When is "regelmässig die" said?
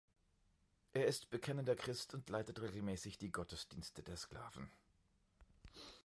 2.59-3.31